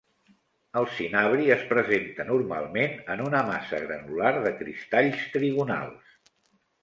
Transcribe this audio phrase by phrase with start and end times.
[0.79, 6.19] El cinabri es presenta normalment en una massa granular de cristalls trigonals.